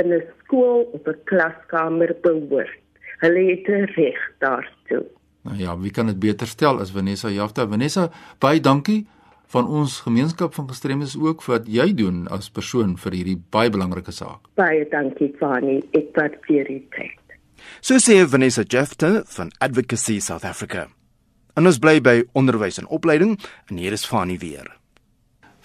in 0.00 0.12
'n 0.12 0.22
skool 0.42 0.90
of 0.92 1.06
'n 1.06 1.18
klaskamer 1.24 2.16
behoort. 2.22 2.78
Hulle 3.18 3.42
het 3.50 3.68
'n 3.68 3.86
reg 3.96 4.18
daartoe. 4.38 5.04
Nou 5.42 5.56
ja, 5.56 5.78
wie 5.78 5.90
kan 5.90 6.06
dit 6.06 6.18
beter 6.18 6.46
stel 6.46 6.80
as 6.80 6.90
Vanessa 6.90 7.28
Jafta? 7.28 7.66
Vanessa, 7.68 8.10
baie 8.38 8.60
dankie 8.60 9.06
van 9.46 9.66
ons 9.66 10.00
gemeenskap 10.00 10.54
van 10.54 10.68
gestremdes 10.68 11.16
ook 11.20 11.42
vir 11.42 11.58
wat 11.58 11.66
jy 11.68 11.94
doen 11.94 12.28
as 12.28 12.50
persoon 12.50 12.96
vir 12.96 13.12
hierdie 13.12 13.36
baie 13.50 13.70
belangrike 13.70 14.12
saak. 14.12 14.48
Baie 14.54 14.86
dankie 14.90 15.34
Fani, 15.38 15.82
ek 15.92 16.16
waardeer 16.16 16.66
dit. 16.66 17.12
So 17.80 18.00
sê 18.02 18.24
Vanessa 18.28 18.62
Jafta 18.62 19.22
van 19.36 19.52
Advocacy 19.58 20.18
South 20.20 20.44
Africa. 20.44 20.88
En 21.54 21.66
ons 21.66 21.78
bly 21.78 22.00
by 22.00 22.22
onderwys 22.32 22.80
en 22.82 22.88
opleiding 22.88 23.36
en 23.70 23.76
hier 23.76 23.92
is 23.92 24.06
Fani 24.06 24.38
weer. 24.38 24.66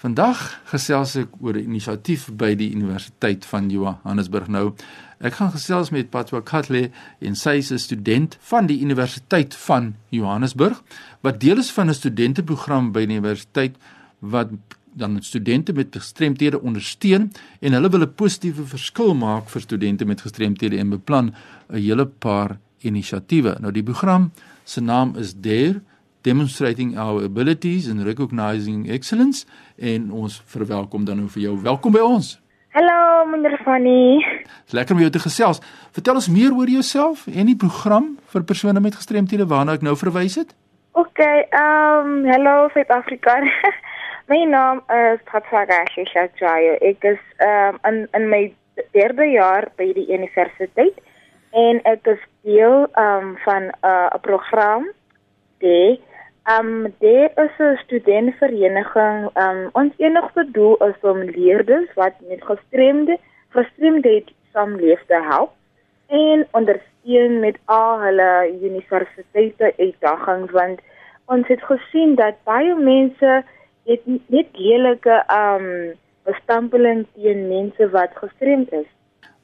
Vandag 0.00 0.38
gesels 0.70 1.12
ek 1.20 1.34
oor 1.44 1.58
'n 1.60 1.66
inisiatief 1.68 2.30
by 2.32 2.54
die 2.56 2.70
Universiteit 2.72 3.44
van 3.44 3.68
Johannesburg 3.68 4.48
nou. 4.48 4.72
Ek 5.20 5.34
gaan 5.36 5.52
gesels 5.52 5.90
met 5.90 6.08
Patwa 6.08 6.40
Katle 6.40 6.90
en 7.20 7.34
sy 7.36 7.58
is 7.60 7.70
'n 7.70 7.78
student 7.78 8.38
van 8.40 8.66
die 8.66 8.80
Universiteit 8.80 9.54
van 9.54 9.96
Johannesburg 10.08 10.82
wat 11.20 11.40
deel 11.40 11.58
is 11.58 11.70
van 11.70 11.90
'n 11.90 11.94
studenteprogram 11.94 12.92
by 12.92 13.04
die 13.04 13.16
universiteit 13.18 13.76
wat 14.20 14.48
dan 14.96 15.22
studente 15.22 15.72
met 15.72 15.92
gestremthede 15.92 16.60
ondersteun 16.60 17.30
en 17.60 17.72
hulle 17.72 17.90
wil 17.90 18.00
'n 18.00 18.14
positiewe 18.14 18.64
verskil 18.66 19.14
maak 19.14 19.50
vir 19.50 19.60
studente 19.60 20.04
met 20.04 20.20
gestremthede 20.20 20.78
en 20.78 20.90
beplan 20.90 21.34
'n 21.68 21.76
hele 21.76 22.06
paar 22.06 22.58
inisiatiewe. 22.78 23.56
Nou 23.60 23.72
die 23.72 23.82
program 23.82 24.32
se 24.64 24.80
naam 24.80 25.16
is 25.16 25.34
DARE 25.34 25.82
demonstrating 26.22 26.98
our 26.98 27.24
abilities 27.24 27.88
and 27.88 28.04
recognizing 28.04 28.90
excellence 28.90 29.46
en 29.78 30.10
ons 30.12 30.42
verwelkom 30.46 31.04
dan 31.04 31.16
nou 31.16 31.28
vir 31.28 31.42
jou. 31.42 31.56
Welkom 31.62 31.92
by 31.92 32.04
ons. 32.04 32.36
Hallo, 32.70 33.26
meneer 33.26 33.58
Fanny. 33.64 34.20
Lekker 34.70 34.94
om 34.94 35.00
jou 35.02 35.10
te 35.10 35.18
gesels. 35.18 35.58
Vertel 35.96 36.20
ons 36.20 36.28
meer 36.30 36.52
oor 36.54 36.70
jouself 36.70 37.24
en 37.26 37.48
die 37.50 37.58
program 37.58 38.12
vir 38.30 38.44
persone 38.46 38.80
met 38.80 38.94
gestremthede 38.94 39.48
waarna 39.50 39.74
ek 39.78 39.82
nou 39.86 39.96
verwys 39.98 40.36
het. 40.38 40.54
OK, 40.98 41.18
ehm 41.22 42.12
um, 42.12 42.28
hallo 42.30 42.68
Suid-Afrika. 42.74 43.40
my 44.30 44.44
naam 44.46 44.82
is 44.94 45.18
Patsaga 45.26 45.82
Shishajaya. 45.90 46.78
Ek 46.92 47.04
is 47.14 47.22
ehm 47.42 47.80
um, 47.80 47.82
in 47.90 48.06
in 48.18 48.28
my 48.30 48.42
derde 48.94 49.26
jaar 49.32 49.66
by 49.76 49.90
die 49.96 50.06
universiteit 50.06 51.00
en 51.50 51.82
ek 51.90 52.06
is 52.14 52.22
deel 52.46 52.86
ehm 52.92 53.32
um, 53.32 53.36
van 53.44 53.70
'n 53.70 53.74
uh, 53.82 54.20
program 54.22 54.86
die 55.58 55.98
Um 56.48 56.94
daar 56.98 57.30
is 57.44 57.58
'n 57.58 57.76
studentvereniging. 57.84 59.30
Um 59.36 59.68
ons 59.72 59.92
enigste 59.96 60.48
doel 60.52 60.76
is 60.76 61.00
om 61.00 61.18
leerders 61.22 61.94
wat 61.94 62.12
met 62.28 62.44
gestremde 62.44 63.18
gestremdheid 63.48 64.30
saamleef 64.52 65.00
te 65.06 65.20
help 65.28 65.52
en 66.06 66.46
ondersteun 66.50 67.40
met 67.40 67.58
al 67.64 68.00
hulle 68.00 68.58
universiteite 68.62 69.72
uitdagings 69.78 70.50
want 70.50 70.80
ons 71.24 71.48
het 71.48 71.62
gesien 71.62 72.14
dat 72.14 72.34
baie 72.44 72.74
mense 72.74 73.44
het 73.84 74.00
net 74.26 74.46
lelike 74.52 75.24
um 75.34 75.98
bestampeling 76.22 77.06
teen 77.14 77.48
mense 77.48 77.90
wat 77.90 78.10
gestremd 78.14 78.72
is. 78.72 78.88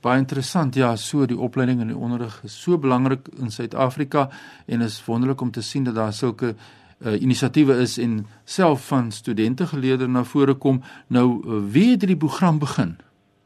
Baie 0.01 0.19
interessant. 0.19 0.75
Ja, 0.75 0.97
so 0.97 1.27
die 1.27 1.39
opleiding 1.39 1.81
en 1.81 1.87
die 1.91 1.97
onderrig 1.97 2.43
is 2.45 2.63
so 2.63 2.79
belangrik 2.79 3.29
in 3.41 3.51
Suid-Afrika 3.51 4.29
en 4.67 4.81
is 4.81 5.05
wonderlik 5.07 5.41
om 5.41 5.51
te 5.51 5.63
sien 5.63 5.85
dat 5.85 5.95
daar 5.95 6.13
sulke 6.13 6.55
uh, 6.99 7.21
inisiatiewe 7.21 7.75
is 7.81 7.99
en 7.99 8.27
self 8.45 8.87
van 8.87 9.11
studente 9.11 9.67
geleerde 9.67 10.09
na 10.09 10.25
vore 10.25 10.55
kom. 10.55 10.83
Nou 11.07 11.43
uh, 11.45 11.61
wie 11.73 11.91
het 11.91 12.01
hierdie 12.01 12.17
program 12.17 12.59
begin? 12.59 12.97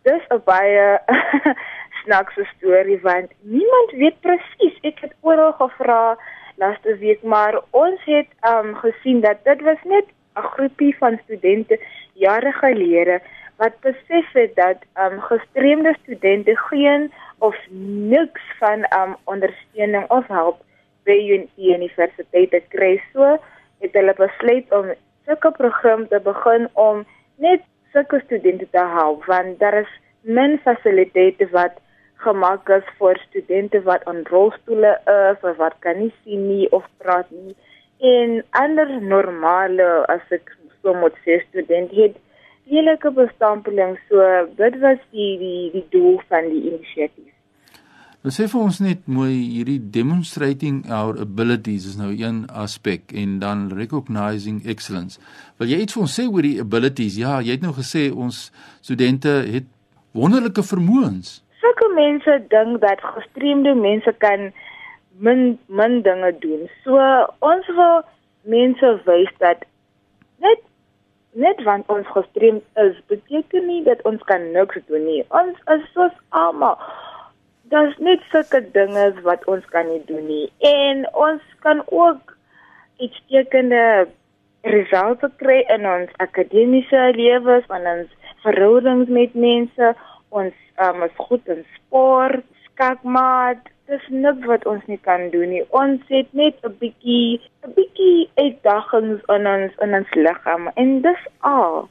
Dis 0.03 0.23
'n 0.29 0.43
baie 0.45 1.01
snaakse 2.05 2.45
storie 2.57 3.01
want 3.03 3.31
niemand 3.41 3.91
weet 3.91 4.21
presies. 4.21 4.79
Ek 4.83 5.01
het 5.01 5.15
oral 5.21 5.53
gevra 5.53 6.19
laaste 6.57 6.97
week, 6.99 7.23
maar 7.23 7.61
ons 7.71 8.01
het 8.05 8.29
um 8.53 8.75
gesien 8.75 9.21
dat 9.21 9.45
dit 9.45 9.61
was 9.63 9.83
net 9.85 10.07
'n 10.37 10.49
groepie 10.55 10.97
van 10.99 11.21
studente 11.25 11.81
jare 12.13 12.53
gelede 12.53 13.21
wat 13.57 13.81
besef 13.81 14.33
het 14.33 14.55
dat 14.57 14.79
um 15.05 15.21
gestremde 15.21 15.97
studente 16.03 16.57
geen 16.57 17.13
of 17.39 17.57
niks 18.15 18.43
van 18.59 18.79
um 19.01 19.17
ondersteuning 19.25 20.11
of 20.11 20.27
hulp 20.27 20.59
by 21.09 21.17
die 21.57 21.75
universiteit 21.75 22.51
te 22.55 22.61
kry. 22.75 22.97
So 23.13 23.37
het 23.81 23.97
hulle 23.97 24.15
besluit 24.19 24.73
om 24.77 24.93
sulke 25.27 25.53
program 25.57 26.07
te 26.09 26.21
begin 26.25 26.69
om 26.75 27.05
net 27.37 27.65
sulke 27.93 28.21
studente 28.25 28.67
te 28.71 28.85
help 28.97 29.25
want 29.31 29.59
daar 29.63 29.81
is 29.83 29.93
min 30.23 30.59
fasiliteite 30.65 31.49
wat 31.57 31.79
gemaak 32.25 32.69
is 32.77 32.89
vir 32.99 33.19
studente 33.29 33.81
wat 33.89 34.05
aan 34.11 34.23
rolstoele 34.31 34.93
is 35.17 35.45
of 35.51 35.57
wat 35.57 35.77
kan 35.87 35.99
nie 35.99 36.13
sien 36.23 36.47
nie 36.49 36.69
of 36.77 36.85
praat 37.03 37.31
nie. 37.31 37.57
En 38.01 38.43
ander 38.51 38.91
normale 39.01 39.89
as 40.15 40.35
ek 40.37 40.53
so 40.83 40.95
moet 40.95 41.17
sê 41.25 41.41
studente 41.49 41.97
het 41.97 42.19
hierdie 42.71 43.13
bestampeling 43.17 43.97
so 44.09 44.29
dit 44.61 44.79
was 44.85 45.01
die 45.17 45.33
die 45.45 45.71
die 45.77 45.87
doel 45.95 46.21
van 46.29 46.49
die 46.53 46.63
inisiatief. 46.73 47.30
Nou 48.21 48.29
sê 48.37 48.45
vir 48.53 48.61
ons 48.61 48.79
net 48.85 49.07
mooi 49.09 49.33
hierdie 49.33 49.79
demonstrating 49.93 50.83
our 50.93 51.17
abilities 51.23 51.87
is 51.89 51.95
nou 51.97 52.11
een 52.13 52.43
aspek 52.63 53.15
en 53.17 53.39
dan 53.41 53.63
recognizing 53.79 54.59
excellence. 54.69 55.17
Wil 55.57 55.73
jy 55.73 55.79
iets 55.87 55.97
vir 55.97 56.05
ons 56.05 56.17
sê 56.19 56.27
oor 56.29 56.45
die 56.45 56.61
abilities? 56.61 57.17
Ja, 57.17 57.39
jy 57.41 57.57
het 57.57 57.65
nou 57.65 57.73
gesê 57.79 58.11
ons 58.13 58.43
studente 58.85 59.33
het 59.55 59.73
wonderlike 60.13 60.67
vermoëns. 60.69 61.39
Sulke 61.65 61.89
mense 61.97 62.37
dink 62.53 62.85
dat 62.85 63.01
gestremde 63.17 63.73
mense 63.81 64.13
kan 64.21 64.51
min 65.17 65.57
min 65.73 66.03
dinge 66.05 66.37
doen. 66.45 66.69
So 66.85 67.01
ons 67.41 67.75
wil 67.81 68.03
mense 68.45 68.95
wys 69.09 69.33
dat 69.41 69.65
net 70.45 70.67
net 71.33 71.65
want 71.65 71.89
ons 71.89 72.13
gestremd 72.13 72.85
is 72.85 73.01
beteken 73.09 73.65
nie 73.65 73.81
dat 73.89 74.05
ons 74.05 74.21
kan 74.29 74.51
niks 74.53 74.85
doen 74.93 75.09
nie. 75.09 75.23
Ons 75.33 75.57
is 75.73 75.89
soos 75.97 76.27
almal 76.37 76.77
daar's 77.71 77.97
net 77.99 78.23
sulke 78.31 78.61
dinge 78.75 79.07
wat 79.27 79.45
ons 79.51 79.65
kan 79.75 79.87
nie 79.89 80.03
doen 80.07 80.27
nie. 80.27 80.47
En 80.67 81.05
ons 81.15 81.43
kan 81.65 81.83
ook 81.87 82.37
iets 82.99 83.23
tekende 83.31 84.09
resultate 84.67 85.31
kry 85.41 85.61
in 85.73 85.87
ons 85.89 86.11
akademiese 86.23 87.11
lewens, 87.17 87.67
van 87.71 87.87
ons 87.95 88.33
verhoudings 88.45 89.09
met 89.09 89.35
mense, 89.35 89.93
ons 90.29 90.57
um, 90.85 91.05
is 91.07 91.21
goed 91.29 91.47
in 91.53 91.63
sport, 91.77 92.45
skakmat. 92.71 93.63
Dis 93.91 94.05
niks 94.15 94.47
wat 94.47 94.67
ons 94.71 94.85
nie 94.87 95.01
kan 95.03 95.31
doen 95.33 95.51
nie. 95.51 95.65
Ons 95.75 96.03
het 96.15 96.29
net 96.39 96.59
'n 96.63 96.75
bietjie 96.79 97.41
'n 97.67 97.73
bietjie 97.75 98.31
uitdagings 98.39 99.23
in 99.37 99.47
ons 99.47 99.73
in 99.83 99.95
ons 99.95 100.11
liggaam 100.15 100.71
en 100.75 101.01
dis 101.03 101.23
al. 101.41 101.89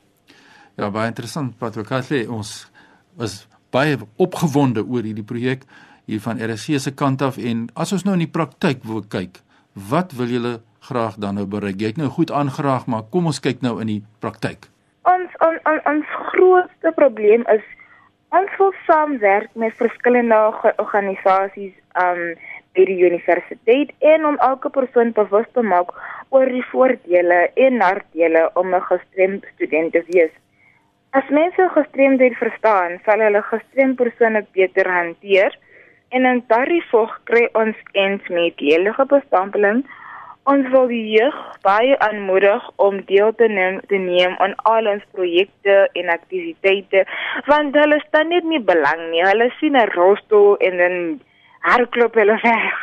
Ja, 0.78 0.90
baie 0.90 1.08
interessant, 1.08 1.58
Patrick. 1.58 1.92
Ons 2.30 2.72
was 3.18 3.48
baie 3.72 3.98
opgewonde 4.18 4.84
oor 4.86 5.06
hierdie 5.06 5.26
projek 5.26 5.66
hier 6.10 6.22
van 6.22 6.42
RC 6.42 6.80
se 6.82 6.94
kant 6.96 7.22
af 7.22 7.38
en 7.38 7.68
as 7.76 7.94
ons 7.94 8.06
nou 8.06 8.16
in 8.18 8.26
die 8.26 8.34
praktyk 8.38 8.82
wil 8.84 9.04
kyk, 9.06 9.42
wat 9.90 10.16
wil 10.18 10.32
julle 10.32 10.54
graag 10.90 11.20
dan 11.22 11.38
nou 11.38 11.46
bereik? 11.46 11.80
Jy 11.82 11.94
het 11.94 12.02
nou 12.02 12.10
goed 12.10 12.32
aangeraag, 12.32 12.88
maar 12.88 13.06
kom 13.14 13.30
ons 13.30 13.42
kyk 13.44 13.62
nou 13.62 13.78
in 13.84 13.92
die 13.92 14.02
praktyk. 14.24 14.70
Ons 15.10 15.36
on, 15.46 15.60
on, 15.70 15.82
ons 15.90 16.16
grootste 16.34 16.94
probleem 16.98 17.46
is 17.54 17.66
ons 18.36 18.52
wil 18.62 18.74
saamwerk 18.86 19.54
met 19.58 19.78
verskillende 19.78 20.38
organisasies 20.78 21.74
um 21.98 22.34
by 22.78 22.86
die 22.86 23.00
universiteit 23.02 23.92
en 24.06 24.26
om 24.30 24.38
elke 24.46 24.70
persoon 24.70 25.12
bewus 25.18 25.48
te 25.58 25.64
maak 25.66 25.90
oor 26.30 26.50
die 26.54 26.66
voordele 26.70 27.40
en 27.66 27.80
nadele 27.82 28.44
om 28.62 28.76
'n 28.76 28.88
gestremde 28.92 29.48
student 29.56 29.92
te 29.94 30.04
wees. 30.14 30.34
As 31.12 31.30
mense 31.30 31.70
gestremdheid 31.74 32.36
verstaan, 32.38 33.00
sal 33.06 33.20
hulle 33.26 33.42
gestremde 33.42 33.96
persone 34.04 34.46
beter 34.54 34.90
hanteer 34.92 35.56
en 36.10 36.26
in 36.26 36.44
daardie 36.48 36.84
volg 36.92 37.16
kry 37.30 37.48
ons 37.54 37.78
eens 37.94 38.28
met 38.34 38.62
heilige 38.62 39.06
bestampeling 39.06 39.84
ons 40.50 40.68
wil 40.74 40.88
die 40.90 41.04
jeug 41.14 41.38
baie 41.66 41.96
aanmoedig 42.06 42.66
om 42.86 43.00
deel 43.10 43.34
te 43.38 43.48
neem 43.52 43.80
te 43.92 44.00
neem 44.02 44.36
aan 44.44 44.56
al 44.72 44.90
ons 44.94 45.06
projekte 45.18 45.78
en 46.02 46.12
aktiwiteite 46.14 47.06
want 47.50 47.78
hulle 47.78 48.00
staan 48.08 48.32
net 48.34 48.48
nie 48.48 48.62
belang 48.72 49.04
nie. 49.12 49.24
Hulle 49.26 49.50
sien 49.60 49.78
'n 49.78 49.92
rolstoel 49.96 50.58
en 50.58 50.78
dan 50.78 50.96
hardloop 51.70 52.16
hulle 52.16 52.38
weg. 52.44 52.78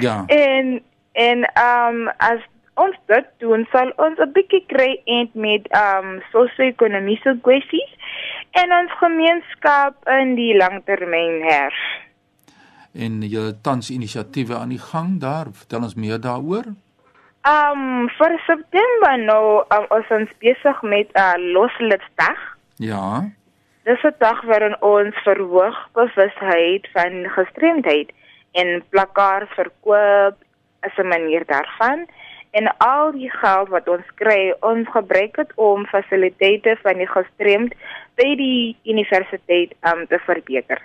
Ja. 0.00 0.24
En 0.26 0.82
en 1.12 1.44
ehm 1.44 2.00
um, 2.00 2.08
as 2.16 2.42
ons 2.76 2.96
dit 3.10 3.28
doen 3.42 3.66
sal 3.72 3.92
ons 3.96 4.18
'n 4.18 4.32
bietjie 4.32 4.64
kry 4.72 5.00
end 5.04 5.34
met 5.34 5.68
ehm 5.70 6.06
um, 6.06 6.22
sosio-ekonomiese 6.32 7.38
kwessies 7.42 7.92
en 8.60 8.72
ons 8.72 8.92
gemeenskap 9.00 9.94
in 10.20 10.34
die 10.34 10.56
langtermyn 10.56 11.42
hers. 11.42 11.80
En 12.94 13.22
jy 13.22 13.52
tans 13.62 13.90
inisiatiewe 13.90 14.56
aan 14.56 14.72
die 14.72 14.80
gang 14.80 15.20
daar. 15.20 15.52
Vertel 15.52 15.82
ons 15.88 15.94
meer 15.94 16.20
daaroor. 16.20 16.68
Ehm 17.46 17.80
um, 17.80 18.08
vir 18.18 18.38
September 18.46 19.18
nou 19.24 19.64
um, 19.76 19.86
ons 19.96 20.08
ons 20.18 20.30
besig 20.44 20.82
met 20.82 21.08
'n 21.14 21.20
uh, 21.20 21.52
loslitsdag. 21.56 22.40
Ja. 22.76 23.24
Dis 23.84 24.02
'n 24.02 24.14
dag 24.18 24.42
waarin 24.42 24.76
ons 24.82 25.14
verhoog 25.24 25.76
bewustheid 25.92 26.88
van 26.92 27.12
gestremdheid 27.38 28.10
en 28.52 28.84
plakkaat 28.90 29.48
verkoop 29.48 30.36
as 30.80 30.96
'n 30.96 31.08
manier 31.08 31.44
daarvan 31.46 32.06
en 32.56 32.68
al 32.80 33.12
die 33.12 33.30
geld 33.30 33.68
wat 33.68 33.88
ons 33.92 34.06
kry, 34.20 34.54
ons 34.64 34.88
gebruik 34.94 35.34
dit 35.36 35.50
om 35.60 35.84
fasiliteite 35.90 36.76
van 36.82 37.02
die 37.02 37.08
gestremd 37.10 37.74
by 38.16 38.28
die 38.40 38.76
universiteit 38.88 39.74
um, 39.90 40.06
te 40.08 40.20
verbeter. 40.24 40.80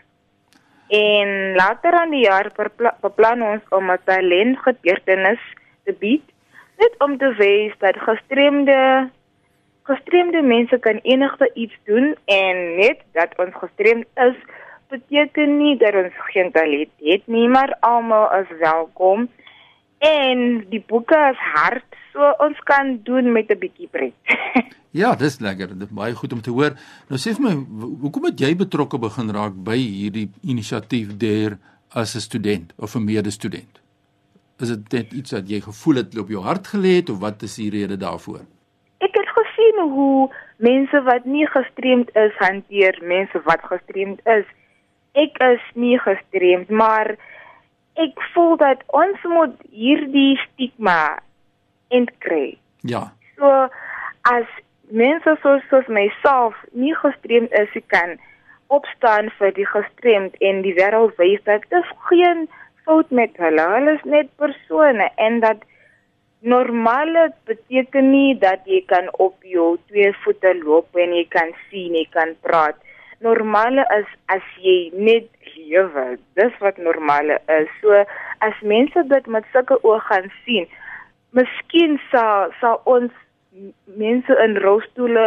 En 0.91 1.55
later 1.55 1.95
aan 1.95 2.11
die 2.11 2.25
jaar 2.25 2.51
beplan 3.05 3.45
ons 3.53 3.63
om 3.77 3.91
'n 3.91 4.03
talentgebeurtenis 4.03 5.43
te 5.85 5.95
bied, 6.03 6.25
net 6.77 6.93
om 6.99 7.17
te 7.17 7.31
wys 7.39 7.73
dat 7.79 7.95
gestremde 8.09 9.09
gestremde 9.83 10.41
mense 10.41 10.77
kan 10.79 10.99
enigste 11.03 11.51
iets 11.53 11.77
doen 11.83 12.15
en 12.25 12.75
net 12.75 12.99
dat 13.11 13.33
ons 13.37 13.55
gestremd 13.55 14.05
is 14.15 14.35
beteken 14.89 15.57
nie 15.57 15.77
dat 15.77 15.95
ons 15.95 16.17
geen 16.33 16.51
talent 16.51 16.91
het 16.99 17.23
nie, 17.25 17.47
maar 17.47 17.77
almal 17.79 18.27
is 18.41 18.51
welkom. 18.59 19.29
En 20.01 20.39
die 20.71 20.81
boeke 20.87 21.17
is 21.29 21.41
hard, 21.53 21.85
so 22.09 22.31
ons 22.41 22.57
kan 22.65 22.95
doen 23.05 23.31
met 23.31 23.51
'n 23.53 23.59
bietjie 23.59 23.87
pret. 23.87 24.13
ja, 25.01 25.13
dis 25.15 25.39
lekker. 25.39 25.67
Dit 25.77 25.89
is 25.89 25.93
baie 25.93 26.15
goed 26.15 26.33
om 26.33 26.41
te 26.41 26.49
hoor. 26.49 26.73
Nou 27.09 27.19
sê 27.21 27.35
vir 27.37 27.45
my, 27.45 27.53
hoekom 28.01 28.25
het 28.25 28.39
jy 28.39 28.55
betrokke 28.57 28.97
begin 28.97 29.29
raak 29.29 29.53
by 29.53 29.77
hierdie 29.77 30.29
inisiatief 30.41 31.13
daar 31.17 31.59
as 31.93 32.15
'n 32.15 32.19
student 32.19 32.73
of 32.77 32.95
'n 32.95 33.05
medestudent? 33.05 33.81
Is 34.59 34.69
dit 34.69 34.91
net 34.91 35.13
iets 35.13 35.31
wat 35.31 35.49
jy 35.49 35.59
gevoel 35.61 35.95
het 35.95 36.17
op 36.17 36.29
jou 36.29 36.41
hart 36.41 36.67
gelê 36.67 36.97
het 37.01 37.09
of 37.09 37.19
wat 37.19 37.41
is 37.41 37.55
die 37.55 37.69
rede 37.69 37.97
daarvoor? 37.97 38.41
Ek 38.97 39.13
het 39.13 39.29
gesien 39.37 39.77
hoe 39.89 40.29
mense 40.57 41.01
wat 41.01 41.25
nie 41.25 41.47
gestremd 41.47 42.09
is 42.15 42.33
hanteer 42.37 42.97
mense 43.01 43.41
wat 43.45 43.61
gestremd 43.61 44.19
is. 44.25 44.45
Ek 45.13 45.37
is 45.37 45.63
nie 45.73 45.97
gestremd, 45.99 46.69
maar 46.69 47.17
ek 48.03 48.21
voel 48.33 48.57
dat 48.61 48.83
ons 48.97 49.23
moet 49.29 49.55
hierdie 49.69 50.35
stigma 50.45 51.19
entkry. 51.93 52.57
Ja. 52.87 53.09
So 53.37 53.69
as 54.29 54.47
mense 54.89 55.37
soos 55.43 55.63
soos 55.69 55.87
myself 55.87 56.57
nie 56.71 56.93
gestremd 56.95 57.53
is, 57.57 57.73
kan 57.93 58.17
opstaan 58.71 59.29
vir 59.39 59.51
die 59.57 59.67
gestremd 59.67 60.37
en 60.39 60.61
die 60.65 60.75
wêreld 60.77 61.17
wys 61.19 61.41
dat 61.47 61.65
dit 61.73 61.91
geen 62.09 62.47
fout 62.85 63.11
met 63.11 63.35
hulle. 63.41 63.65
Hulle 63.75 63.97
is 63.99 64.07
net 64.15 64.31
persone 64.41 65.09
en 65.17 65.39
dat 65.43 65.65
normale 66.41 67.29
beteken 67.49 68.09
nie 68.11 68.37
dat 68.39 68.65
jy 68.65 68.81
kan 68.89 69.09
op 69.25 69.35
jou 69.45 69.75
twee 69.91 70.13
voete 70.23 70.55
loop 70.63 70.97
en 70.97 71.13
jy 71.13 71.25
kan 71.29 71.51
sien, 71.67 71.93
jy 71.95 72.07
kan 72.15 72.33
praat. 72.45 72.79
Normale 73.21 73.85
is 73.99 74.09
as 74.33 74.45
jy 74.63 74.89
net 74.97 75.29
lewe. 75.71 76.05
Dis 76.39 76.53
wat 76.59 76.77
normale 76.77 77.39
is. 77.59 77.71
So 77.81 78.03
as 78.47 78.61
mense 78.61 79.07
dit 79.15 79.27
met 79.27 79.47
sulke 79.55 79.79
oë 79.81 79.99
gaan 80.09 80.29
sien, 80.43 80.69
miskien 81.37 81.97
sal 82.11 82.51
sal 82.59 82.81
ons 82.85 83.11
mense 83.99 84.37
in 84.45 84.55
rolstoele 84.63 85.25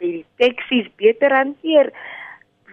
by 0.00 0.08
die 0.16 0.24
taksies 0.42 0.88
beter 0.98 1.34
hanteer 1.34 1.92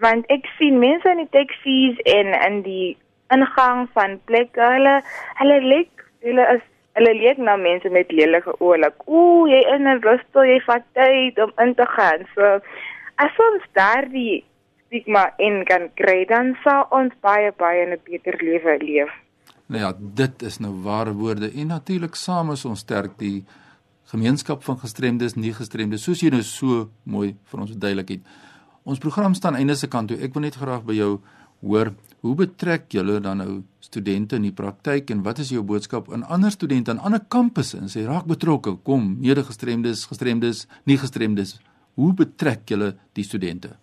want 0.02 0.26
ek 0.34 0.46
sien 0.56 0.78
mense 0.82 1.10
in 1.10 1.22
die 1.22 1.30
taksies 1.34 2.00
en 2.14 2.34
in 2.38 2.58
die 2.66 2.96
ingang 3.34 3.86
van 3.94 4.18
plekke 4.30 4.72
hulle 4.74 4.96
hulle 5.40 5.58
lyk 5.66 6.04
hulle 6.26 6.46
is 6.56 6.64
hulle 6.98 7.14
lyk 7.20 7.40
na 7.48 7.56
mense 7.60 7.90
met 7.94 8.10
lelike 8.20 8.54
oë 8.58 8.80
like 8.84 9.06
ooh 9.06 9.46
jy 9.50 9.60
in 9.74 9.86
'n 9.86 10.02
rolstoel 10.06 10.50
jy 10.50 10.60
vat 10.66 10.86
tyd 10.98 11.38
om 11.44 11.52
in 11.64 11.74
te 11.80 11.86
gaan 11.96 12.26
so 12.34 12.52
as 13.26 13.42
ons 13.48 13.66
daardie 13.78 14.44
stigma 14.88 15.28
in 15.38 15.64
kan 15.68 15.88
kry 16.00 16.24
dan 16.28 16.54
sal 16.64 16.88
ons 16.90 17.12
baie 17.22 17.52
baie 17.60 17.86
'n 17.86 17.96
beter 18.04 18.36
lewe 18.40 18.78
leef. 18.80 19.12
Nou 19.68 19.80
ja, 19.80 19.92
dit 19.98 20.42
is 20.42 20.58
nou 20.58 20.72
ware 20.82 21.12
woorde 21.12 21.52
en 21.52 21.66
natuurlik 21.66 22.14
saam 22.14 22.50
is 22.50 22.64
ons 22.64 22.80
sterk 22.80 23.18
die 23.18 23.44
gemeenskap 24.04 24.62
van 24.64 24.78
gestremdes, 24.78 25.36
nie 25.36 25.52
gestremdes 25.52 26.02
soos 26.02 26.22
jy 26.22 26.30
nou 26.30 26.42
so 26.42 26.88
mooi 27.04 27.36
vir 27.44 27.60
ons 27.60 27.70
verduidelik 27.70 28.08
het. 28.08 28.20
Ons 28.84 28.98
program 28.98 29.34
staan 29.34 29.54
einde 29.54 29.74
se 29.76 29.88
kant 29.88 30.08
toe. 30.08 30.16
Ek 30.24 30.32
wil 30.34 30.42
net 30.42 30.56
graag 30.56 30.84
by 30.84 30.94
jou 30.94 31.20
hoor, 31.60 31.92
hoe 32.20 32.34
betrek 32.34 32.88
julle 32.88 33.20
dan 33.20 33.42
nou 33.42 33.62
studente 33.80 34.36
in 34.36 34.42
die 34.42 34.52
praktyk 34.52 35.10
en 35.10 35.22
wat 35.22 35.38
is 35.38 35.50
jou 35.50 35.62
boodskap 35.62 36.08
aan 36.12 36.24
ander 36.24 36.50
studente 36.50 36.90
aan 36.90 37.02
ander 37.04 37.20
kampusse 37.28 37.78
en 37.78 37.88
sê 37.92 38.06
raak 38.06 38.24
betrokke, 38.24 38.78
kom, 38.82 39.18
mede 39.20 39.44
gestremdes, 39.44 40.06
gestremdes, 40.08 40.66
nie 40.84 40.96
gestremdes. 40.96 41.58
Hoe 41.94 42.14
betrek 42.14 42.64
julle 42.70 42.94
die 43.12 43.26
studente? 43.26 43.76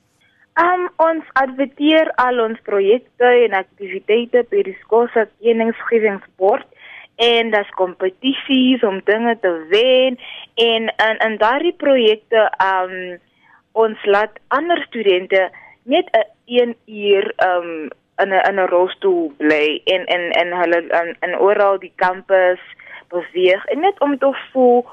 Um, 0.56 0.86
ons 1.04 1.26
adverteer 1.36 2.14
al 2.16 2.40
ons 2.40 2.60
projekte 2.64 3.28
en 3.44 3.58
aktiwiteite 3.58 4.46
by 4.48 4.62
die 4.64 4.76
skool 4.86 5.10
se 5.12 5.26
kennisgewingsbord 5.44 6.64
en 7.20 7.52
das 7.52 7.68
kompetisies 7.76 8.84
om 8.88 9.02
dinge 9.04 9.34
te 9.44 9.52
wen 9.74 10.16
en 10.56 10.88
in 11.08 11.22
in 11.28 11.38
daardie 11.44 11.76
projekte 11.84 12.48
um 12.64 12.96
ons 13.84 14.08
laat 14.08 14.40
ander 14.48 14.80
studente 14.88 15.50
net 15.84 16.08
'n 16.16 16.24
1 16.46 16.76
uur 16.88 17.34
um 17.50 17.92
in 18.24 18.32
'n 18.32 18.44
in 18.50 18.60
'n 18.60 18.68
rolstoel 18.72 19.34
bly 19.38 19.82
en 19.86 20.06
en 20.06 20.32
en 20.32 20.60
hulle 20.60 20.82
in, 21.02 21.16
in 21.20 21.40
oral 21.40 21.80
die 21.80 21.94
kampus 21.96 22.64
beweeg 23.10 23.66
en 23.66 23.80
net 23.80 24.00
om 24.00 24.18
te 24.18 24.32
voel 24.52 24.86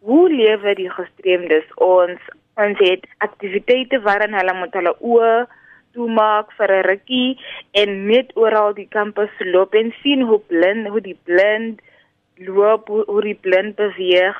hoe 0.00 0.28
lewe 0.28 0.74
die 0.74 0.90
gestremdes 0.90 1.68
ons 1.74 2.20
ons 2.56 2.78
het 2.78 3.06
aktiwiteite 3.18 4.00
waarin 4.04 4.36
hulle 4.36 4.54
moet 4.60 4.76
hulle 4.78 4.94
oë 5.00 5.46
toemaak 5.96 6.52
vir 6.58 6.72
'n 6.76 6.86
rukkie 6.90 7.38
en 7.82 8.06
net 8.06 8.32
oral 8.34 8.74
die 8.74 8.88
kampus 8.98 9.32
loop 9.40 9.74
en 9.74 9.92
sien 10.02 10.22
hoe 10.28 10.40
blind 10.52 10.88
hoe 10.88 11.00
die 11.00 11.18
blind 11.24 11.80
loop 12.36 12.88
hoe, 12.88 13.04
hoe 13.06 13.22
die 13.22 13.40
blind 13.46 13.76
beweeg. 13.76 14.36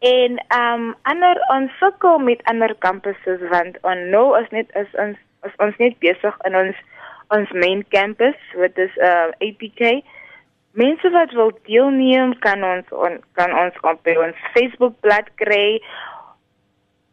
En 0.00 0.38
ehm 0.48 0.82
um, 0.82 0.94
ander 1.02 1.40
ons 1.56 1.72
sukkel 1.80 2.18
met 2.18 2.44
ander 2.44 2.74
kampusse 2.78 3.38
want 3.52 3.78
on 3.82 4.10
nou 4.10 4.26
is 4.40 4.48
net 4.50 4.68
is 4.82 4.92
ons 5.04 5.16
is 5.44 5.56
ons 5.58 5.76
net 5.76 5.98
besig 5.98 6.36
in 6.48 6.56
ons 6.56 6.76
ons 7.36 7.50
main 7.52 7.84
campus 7.88 8.38
wat 8.54 8.78
is 8.78 8.96
uh 8.96 9.28
APK 9.46 10.04
mense 10.76 11.10
wat 11.10 11.32
wil 11.32 11.52
deelneem 11.64 12.38
kan 12.38 12.64
ons 12.64 12.92
on, 12.92 13.20
kan 13.32 13.52
ons 13.56 13.80
op 13.80 14.10
ons 14.16 14.44
Facebook 14.54 15.00
bladsy 15.00 15.32
kry 15.42 15.68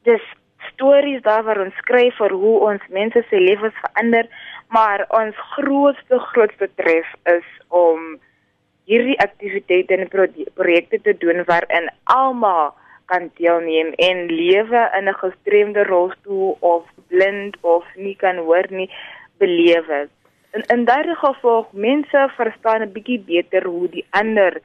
dis 0.03 0.23
stories 0.71 1.21
daar 1.21 1.43
waar 1.43 1.61
ons 1.65 1.75
skryf 1.83 2.15
vir 2.17 2.35
hoe 2.43 2.59
ons 2.69 2.85
mense 2.89 3.23
se 3.29 3.39
lewens 3.39 3.75
verander, 3.85 4.29
maar 4.67 5.05
ons 5.09 5.35
grootste 5.55 6.19
grootste 6.31 6.69
tref 6.75 7.09
is 7.31 7.49
om 7.69 8.15
hierdie 8.89 9.19
aktiwiteite 9.23 9.95
en 9.95 10.09
projekte 10.55 10.99
te 11.01 11.13
doen 11.17 11.43
waarin 11.47 11.89
almal 12.03 12.73
kan 13.11 13.29
deelneem 13.37 13.93
en 14.07 14.25
lewe 14.31 14.81
in 14.97 15.07
'n 15.09 15.21
gestremde 15.23 15.83
rolstoel 15.83 16.57
of 16.59 16.83
blind 17.07 17.57
of 17.61 17.85
nie 17.95 18.15
kan 18.15 18.37
hoor 18.37 18.65
nie 18.69 18.89
belewe. 19.37 20.09
In 20.53 20.63
in 20.73 20.85
daardie 20.85 21.15
geval 21.15 21.67
mense 21.71 22.29
verstaan 22.35 22.81
'n 22.81 22.91
bietjie 22.91 23.19
beter 23.19 23.63
hoe 23.63 23.89
die 23.89 24.05
ander 24.09 24.61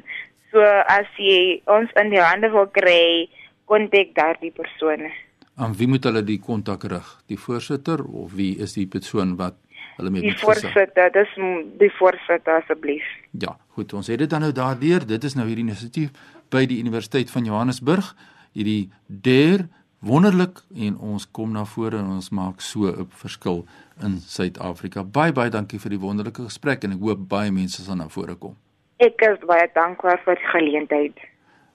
So 0.52 0.60
as 0.98 1.08
jy 1.18 1.62
ons 1.66 1.90
in 2.02 2.10
die 2.14 2.24
hande 2.24 2.50
wil 2.54 2.68
kry, 2.72 3.30
kontak 3.68 4.08
daardie 4.16 4.54
persone. 4.56 5.10
Aan 5.58 5.74
wie 5.76 5.88
moet 5.90 6.04
hulle 6.06 6.24
die 6.24 6.40
kontak 6.40 6.84
rig? 6.88 7.22
Die 7.28 7.42
voorsitter 7.42 8.00
of 8.06 8.34
wie 8.38 8.58
is 8.62 8.74
die 8.78 8.88
persoon 8.88 9.36
wat 9.42 9.56
hulle 9.98 10.10
mee 10.14 10.22
Die 10.22 10.38
voorsitter, 10.38 11.10
dis 11.12 11.32
die 11.82 11.92
voorsitter 11.98 12.62
asseblief. 12.62 13.04
Ja, 13.42 13.58
goed, 13.76 13.94
ons 13.98 14.08
het 14.08 14.20
dit 14.22 14.30
dan 14.30 14.42
nou 14.46 14.54
daardeur. 14.54 15.02
Dit 15.08 15.24
is 15.26 15.36
nou 15.36 15.48
hierdie 15.50 15.66
inisiatief 15.66 16.10
by 16.54 16.66
die 16.70 16.80
Universiteit 16.80 17.32
van 17.34 17.44
Johannesburg 17.50 18.06
hierdie 18.58 18.90
deur 19.08 19.68
wonderlik 20.00 20.60
en 20.76 20.98
ons 20.98 21.32
kom 21.32 21.52
na 21.52 21.66
vore 21.66 21.98
en 21.98 22.10
ons 22.18 22.30
maak 22.30 22.62
so 22.62 22.88
'n 22.88 23.08
verskil 23.10 23.66
in 24.04 24.18
Suid-Afrika. 24.18 25.04
Baie 25.04 25.32
baie 25.32 25.50
dankie 25.50 25.80
vir 25.80 25.90
die 25.90 26.00
wonderlike 26.00 26.44
gesprek 26.44 26.84
en 26.84 26.92
ek 26.92 27.00
hoop 27.00 27.30
baie 27.30 27.52
mense 27.52 27.84
sal 27.84 27.96
na 27.96 28.08
vore 28.08 28.36
kom. 28.36 28.56
Ek 28.98 29.22
is 29.22 29.40
baie 29.48 29.70
dankbaar 29.74 30.22
vir 30.26 30.36
die 30.36 30.48
geleentheid. 30.52 31.14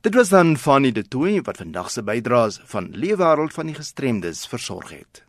Dit 0.00 0.14
was 0.14 0.28
dan 0.28 0.56
Fanny 0.56 0.92
De 0.92 1.02
Tooy 1.02 1.40
wat 1.42 1.56
vandag 1.56 1.90
se 1.90 2.02
bydraes 2.02 2.60
van 2.64 2.90
Leefwêreld 2.94 3.52
van 3.52 3.66
die 3.66 3.74
gestremdes 3.74 4.46
versorg 4.46 4.90
het. 4.94 5.27